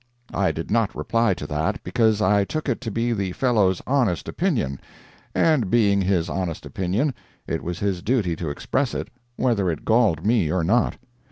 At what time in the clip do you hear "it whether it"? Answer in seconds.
8.95-9.85